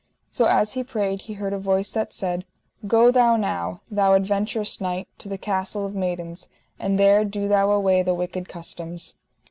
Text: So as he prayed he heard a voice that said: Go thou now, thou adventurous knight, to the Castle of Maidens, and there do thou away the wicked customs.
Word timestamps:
So 0.31 0.45
as 0.45 0.73
he 0.73 0.83
prayed 0.83 1.21
he 1.21 1.33
heard 1.33 1.53
a 1.53 1.59
voice 1.59 1.93
that 1.93 2.11
said: 2.11 2.43
Go 2.87 3.11
thou 3.11 3.35
now, 3.35 3.81
thou 3.91 4.13
adventurous 4.15 4.81
knight, 4.81 5.07
to 5.19 5.29
the 5.29 5.37
Castle 5.37 5.85
of 5.85 5.93
Maidens, 5.93 6.49
and 6.79 6.97
there 6.97 7.23
do 7.23 7.47
thou 7.47 7.69
away 7.69 8.01
the 8.01 8.15
wicked 8.15 8.49
customs. 8.49 9.15